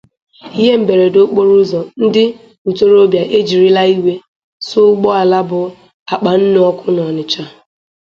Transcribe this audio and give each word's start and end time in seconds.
Ihe 0.61 0.73
Mberede 0.81 1.17
Okporo 1.25 1.51
Ụzọ: 1.61 1.81
Ndị 2.03 2.23
Ntorobịa 2.69 3.23
Ejirila 3.37 3.81
Iwe 3.95 4.13
Suo 4.67 4.83
Ụgbọala 4.93 5.39
Bu 5.49 5.59
Àkpà 6.13 6.31
Nnu 6.41 6.59
Ọkụ 6.69 6.87
n'Ọnịtsha 6.95 7.43